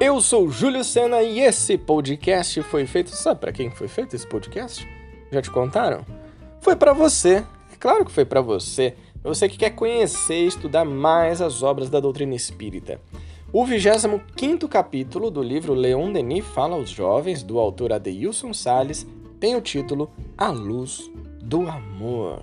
[0.00, 3.10] Eu sou Júlio Sena e esse podcast foi feito.
[3.10, 4.88] Sabe para quem foi feito esse podcast?
[5.30, 6.06] Já te contaram?
[6.58, 7.44] Foi para você.
[7.70, 8.96] É claro que foi para você.
[9.22, 12.98] Você que quer conhecer e estudar mais as obras da doutrina espírita.
[13.52, 19.06] O 25 capítulo do livro Leon Denis fala aos jovens, do autor Adeilson Salles,
[19.38, 21.10] tem o título A Luz
[21.42, 22.40] do Amor.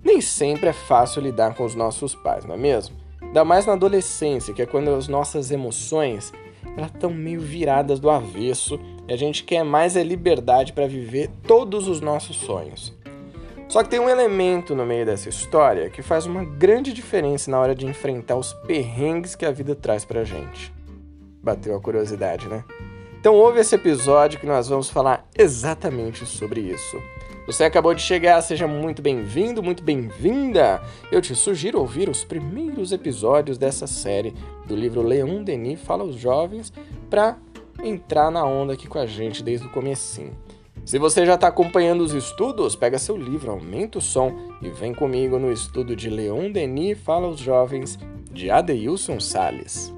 [0.00, 2.94] Nem sempre é fácil lidar com os nossos pais, não é mesmo?
[3.20, 6.32] Ainda mais na adolescência, que é quando as nossas emoções
[6.76, 8.78] elas estão meio viradas do avesso
[9.08, 12.92] e a gente quer mais é liberdade para viver todos os nossos sonhos.
[13.68, 17.58] Só que tem um elemento no meio dessa história que faz uma grande diferença na
[17.58, 20.72] hora de enfrentar os perrengues que a vida traz pra gente.
[21.42, 22.64] Bateu a curiosidade, né?
[23.18, 27.02] Então ouve esse episódio que nós vamos falar exatamente sobre isso.
[27.46, 30.82] Você acabou de chegar, seja muito bem-vindo, muito bem-vinda!
[31.12, 34.32] Eu te sugiro ouvir os primeiros episódios dessa série
[34.66, 36.72] do livro Leon Denis Fala aos Jovens
[37.10, 37.36] para
[37.82, 40.32] entrar na onda aqui com a gente desde o comecinho.
[40.86, 44.94] Se você já está acompanhando os estudos, pega seu livro, aumenta o som e vem
[44.94, 47.98] comigo no estudo de Leon Denis Fala aos Jovens,
[48.32, 49.93] de Adeilson Sales.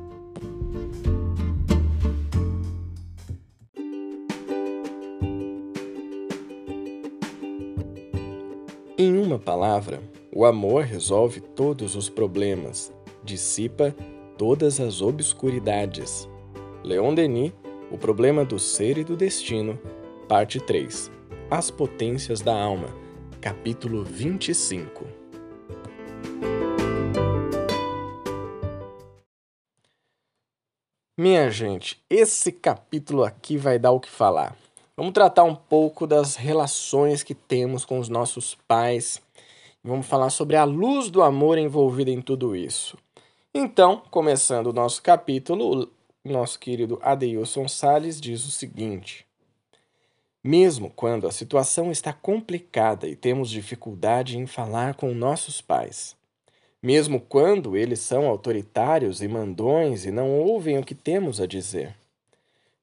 [8.99, 10.01] Em uma palavra,
[10.35, 12.91] o amor resolve todos os problemas,
[13.23, 13.95] dissipa
[14.39, 16.27] todas as obscuridades.
[16.83, 17.53] Leon Denis,
[17.91, 19.79] O Problema do Ser e do Destino,
[20.27, 21.11] Parte 3
[21.51, 22.89] As Potências da Alma,
[23.39, 25.05] capítulo 25
[31.19, 34.57] Minha gente, esse capítulo aqui vai dar o que falar.
[34.99, 39.21] Vamos tratar um pouco das relações que temos com os nossos pais.
[39.85, 42.97] Vamos falar sobre a luz do amor envolvida em tudo isso.
[43.53, 45.93] Então, começando o nosso capítulo,
[46.25, 49.27] o nosso querido Adeilson Sales diz o seguinte:
[50.43, 56.17] Mesmo quando a situação está complicada e temos dificuldade em falar com nossos pais,
[56.83, 61.95] mesmo quando eles são autoritários e mandões e não ouvem o que temos a dizer,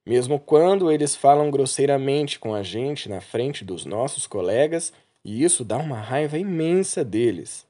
[0.06, 4.92] mesmo quando eles falam grosseiramente com a gente na frente dos nossos colegas,
[5.24, 7.66] e isso dá uma raiva imensa deles.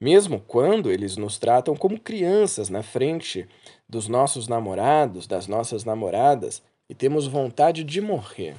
[0.00, 3.48] Mesmo quando eles nos tratam como crianças na frente
[3.88, 8.54] dos nossos namorados, das nossas namoradas, e temos vontade de morrer.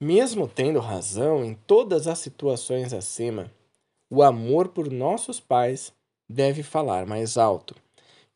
[0.00, 3.50] Mesmo tendo razão em todas as situações acima,
[4.10, 5.92] o amor por nossos pais
[6.28, 7.74] deve falar mais alto.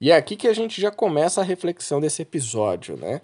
[0.00, 3.20] E é aqui que a gente já começa a reflexão desse episódio, né?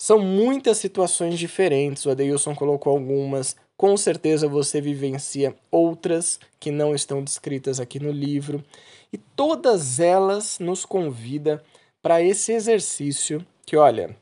[0.00, 6.94] São muitas situações diferentes, o Adeilson colocou algumas, com certeza você vivencia outras que não
[6.94, 8.64] estão descritas aqui no livro,
[9.12, 11.64] e todas elas nos convida
[12.00, 14.16] para esse exercício que, olha,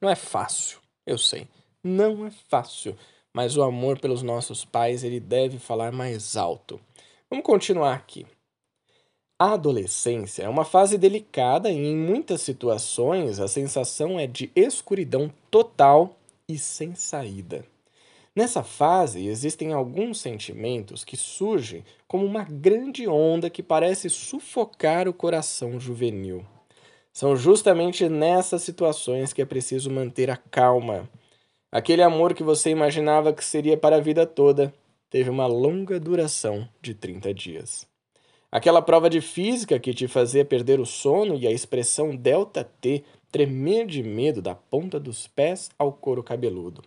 [0.00, 1.48] não é fácil, eu sei,
[1.82, 2.96] não é fácil,
[3.32, 6.80] mas o amor pelos nossos pais, ele deve falar mais alto.
[7.28, 8.24] Vamos continuar aqui.
[9.42, 15.32] A adolescência é uma fase delicada e, em muitas situações, a sensação é de escuridão
[15.50, 16.14] total
[16.46, 17.64] e sem saída.
[18.36, 25.14] Nessa fase, existem alguns sentimentos que surgem como uma grande onda que parece sufocar o
[25.14, 26.44] coração juvenil.
[27.10, 31.08] São justamente nessas situações que é preciso manter a calma.
[31.72, 34.70] Aquele amor que você imaginava que seria para a vida toda
[35.08, 37.89] teve uma longa duração de 30 dias.
[38.52, 43.04] Aquela prova de física que te fazia perder o sono e a expressão delta T
[43.30, 46.82] tremer de medo da ponta dos pés ao couro cabeludo.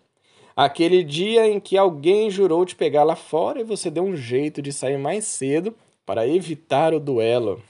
[0.55, 4.61] Aquele dia em que alguém jurou te pegar lá fora e você deu um jeito
[4.61, 5.73] de sair mais cedo
[6.05, 7.63] para evitar o duelo.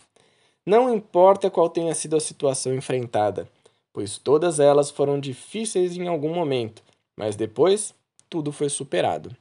[0.65, 3.47] Não importa qual tenha sido a situação enfrentada,
[3.93, 6.81] pois todas elas foram difíceis em algum momento,
[7.15, 7.93] mas depois
[8.27, 9.35] tudo foi superado.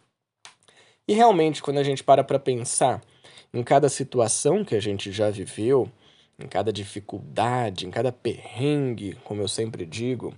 [1.08, 3.02] E realmente, quando a gente para para pensar
[3.52, 5.91] em cada situação que a gente já viveu,
[6.38, 10.34] em cada dificuldade, em cada perrengue, como eu sempre digo.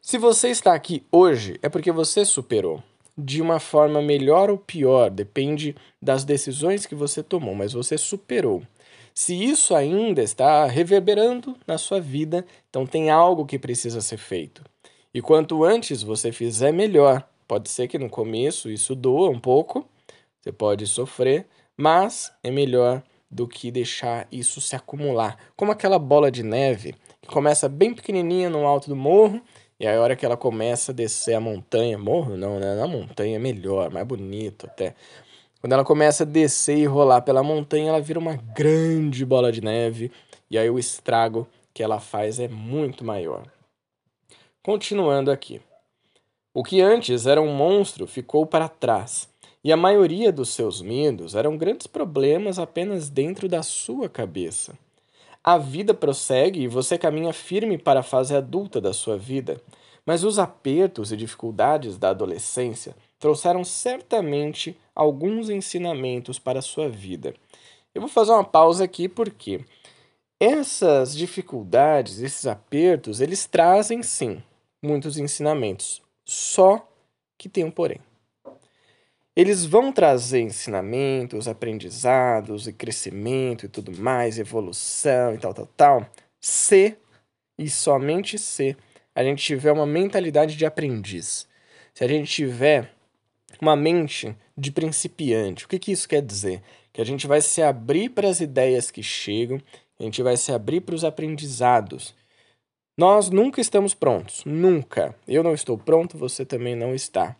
[0.00, 2.82] Se você está aqui hoje, é porque você superou.
[3.16, 8.62] De uma forma melhor ou pior, depende das decisões que você tomou, mas você superou.
[9.14, 14.64] Se isso ainda está reverberando na sua vida, então tem algo que precisa ser feito.
[15.14, 17.26] E quanto antes você fizer, melhor.
[17.46, 19.86] Pode ser que no começo isso doa um pouco,
[20.40, 25.36] você pode sofrer, mas é melhor do que deixar isso se acumular.
[25.56, 29.42] Como aquela bola de neve que começa bem pequenininha no alto do morro
[29.78, 32.76] e aí a hora que ela começa a descer a montanha, morro não, né?
[32.76, 34.94] Na montanha é melhor, mais bonito até.
[35.60, 39.60] Quando ela começa a descer e rolar pela montanha, ela vira uma grande bola de
[39.60, 40.12] neve
[40.48, 43.42] e aí o estrago que ela faz é muito maior.
[44.62, 45.60] Continuando aqui.
[46.54, 49.28] O que antes era um monstro ficou para trás,
[49.64, 54.78] e a maioria dos seus medos eram grandes problemas apenas dentro da sua cabeça.
[55.42, 59.58] A vida prossegue e você caminha firme para a fase adulta da sua vida,
[60.04, 67.34] mas os apertos e dificuldades da adolescência trouxeram certamente alguns ensinamentos para a sua vida.
[67.94, 69.64] Eu vou fazer uma pausa aqui porque
[70.38, 74.42] essas dificuldades, esses apertos, eles trazem sim
[74.82, 76.86] muitos ensinamentos, só
[77.38, 77.98] que tem um porém.
[79.36, 86.10] Eles vão trazer ensinamentos, aprendizados e crescimento e tudo mais, evolução e tal, tal, tal,
[86.40, 86.96] se
[87.58, 88.76] e somente se
[89.14, 91.48] a gente tiver uma mentalidade de aprendiz.
[91.92, 92.92] Se a gente tiver
[93.60, 95.64] uma mente de principiante.
[95.64, 96.62] O que, que isso quer dizer?
[96.92, 99.60] Que a gente vai se abrir para as ideias que chegam,
[99.98, 102.14] a gente vai se abrir para os aprendizados.
[102.96, 105.14] Nós nunca estamos prontos, nunca.
[105.26, 107.36] Eu não estou pronto, você também não está.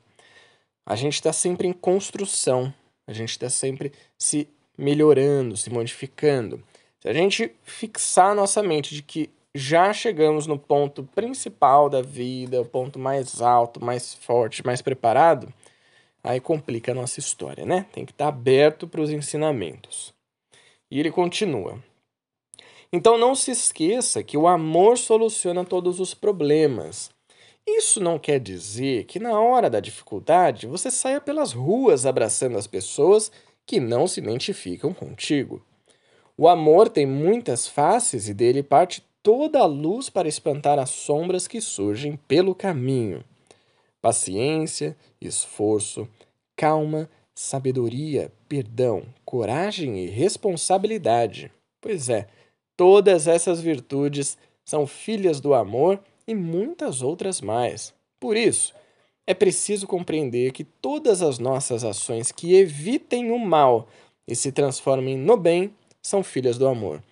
[0.86, 2.72] A gente está sempre em construção,
[3.06, 6.62] a gente está sempre se melhorando, se modificando.
[7.00, 12.02] Se a gente fixar a nossa mente de que já chegamos no ponto principal da
[12.02, 15.52] vida, o ponto mais alto, mais forte, mais preparado,
[16.22, 17.86] aí complica a nossa história, né?
[17.92, 20.12] Tem que estar aberto para os ensinamentos.
[20.90, 21.78] E ele continua.
[22.92, 27.10] Então não se esqueça que o amor soluciona todos os problemas.
[27.66, 32.66] Isso não quer dizer que na hora da dificuldade você saia pelas ruas abraçando as
[32.66, 33.32] pessoas
[33.66, 35.64] que não se identificam contigo.
[36.36, 41.46] O amor tem muitas faces e dele parte toda a luz para espantar as sombras
[41.48, 43.24] que surgem pelo caminho.
[44.02, 46.06] Paciência, esforço,
[46.54, 51.50] calma, sabedoria, perdão, coragem e responsabilidade.
[51.80, 52.26] Pois é,
[52.76, 57.94] todas essas virtudes são filhas do amor e muitas outras mais.
[58.18, 58.74] Por isso,
[59.26, 63.88] é preciso compreender que todas as nossas ações que evitem o mal
[64.26, 67.02] e se transformem no bem são filhas do amor.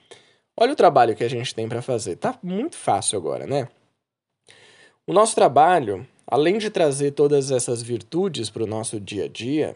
[0.56, 2.16] Olha o trabalho que a gente tem para fazer.
[2.16, 3.68] Tá muito fácil agora, né?
[5.06, 9.74] O nosso trabalho, além de trazer todas essas virtudes para o nosso dia a dia,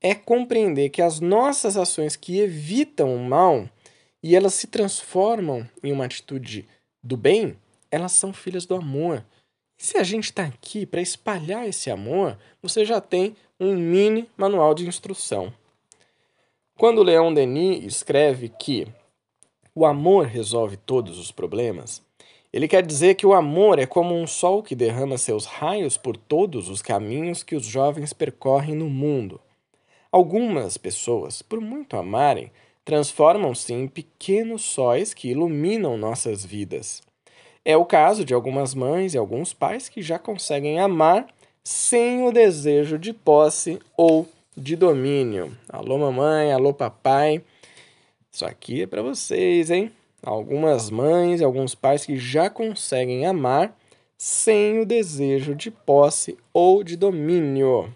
[0.00, 3.68] é compreender que as nossas ações que evitam o mal
[4.22, 6.68] e elas se transformam em uma atitude
[7.02, 7.56] do bem,
[7.90, 9.24] elas são filhas do amor.
[9.78, 14.28] E se a gente está aqui para espalhar esse amor, você já tem um mini
[14.36, 15.52] manual de instrução.
[16.76, 18.86] Quando Leon Denis escreve que
[19.74, 22.02] o amor resolve todos os problemas,
[22.52, 26.16] ele quer dizer que o amor é como um sol que derrama seus raios por
[26.16, 29.40] todos os caminhos que os jovens percorrem no mundo.
[30.10, 32.50] Algumas pessoas, por muito amarem,
[32.84, 37.00] transformam-se em pequenos sóis que iluminam nossas vidas.
[37.64, 41.26] É o caso de algumas mães e alguns pais que já conseguem amar
[41.62, 44.26] sem o desejo de posse ou
[44.56, 45.56] de domínio.
[45.68, 47.42] Alô, mamãe, alô, papai.
[48.32, 49.92] Isso aqui é para vocês, hein?
[50.22, 53.76] Algumas mães e alguns pais que já conseguem amar
[54.16, 57.92] sem o desejo de posse ou de domínio.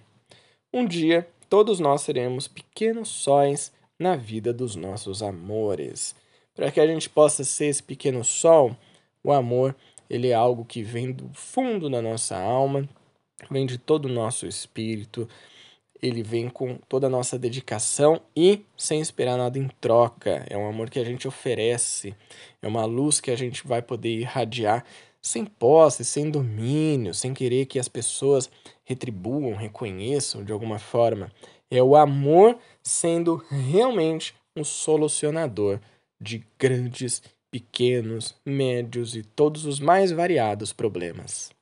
[0.73, 6.15] Um dia, todos nós seremos pequenos sóis na vida dos nossos amores.
[6.55, 8.77] Para que a gente possa ser esse pequeno sol,
[9.25, 9.75] o amor,
[10.09, 12.89] ele é algo que vem do fundo da nossa alma,
[13.51, 15.27] vem de todo o nosso espírito,
[16.01, 20.45] ele vem com toda a nossa dedicação e sem esperar nada em troca.
[20.51, 22.15] É um amor que a gente oferece,
[22.61, 24.85] é uma luz que a gente vai poder irradiar
[25.23, 28.51] sem posse, sem domínio, sem querer que as pessoas
[28.85, 31.33] retribuam, reconheçam de alguma forma.
[31.71, 35.81] É o amor sendo realmente um solucionador
[36.21, 37.23] de grandes,
[37.55, 41.53] pequenos, médios e todos os mais variados problemas.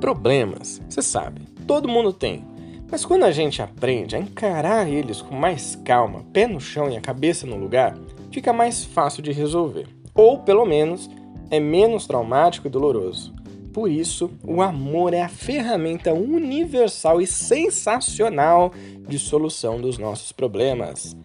[0.00, 2.44] Problemas, você sabe, todo mundo tem.
[2.88, 6.96] Mas quando a gente aprende a encarar eles com mais calma, pé no chão e
[6.96, 7.98] a cabeça no lugar,
[8.30, 9.88] fica mais fácil de resolver.
[10.14, 11.10] Ou, pelo menos,
[11.50, 13.33] é menos traumático e doloroso.
[13.74, 18.72] Por isso, o amor é a ferramenta universal e sensacional
[19.08, 21.16] de solução dos nossos problemas.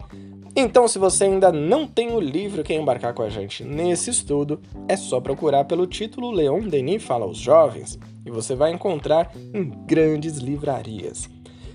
[0.55, 4.59] Então, se você ainda não tem o livro que embarcar com a gente nesse estudo,
[4.87, 9.69] é só procurar pelo título Leon Denis Fala aos Jovens e você vai encontrar em
[9.85, 11.29] grandes livrarias.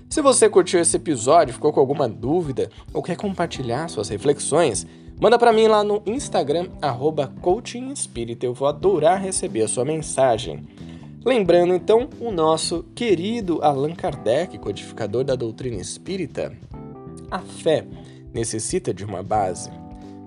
[0.09, 4.85] Se você curtiu esse episódio, ficou com alguma dúvida ou quer compartilhar suas reflexões,
[5.19, 7.33] Manda para mim lá no Instagram, arroba
[8.41, 10.67] Eu vou adorar receber a sua mensagem.
[11.25, 16.53] Lembrando então o nosso querido Allan Kardec, codificador da doutrina espírita,
[17.31, 17.85] a fé
[18.33, 19.71] necessita de uma base.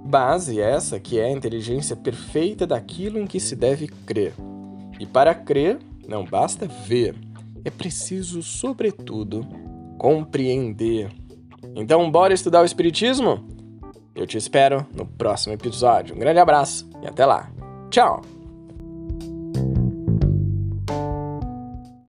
[0.05, 4.33] Base essa que é a inteligência perfeita daquilo em que se deve crer.
[4.99, 5.79] E para crer,
[6.09, 7.15] não basta ver,
[7.65, 9.47] é preciso, sobretudo,
[9.99, 11.11] compreender.
[11.77, 13.58] Então, bora estudar o Espiritismo?
[14.19, 16.17] Eu te espero no próximo episódio.
[16.17, 17.49] Um grande abraço e até lá.
[17.89, 18.38] Tchau!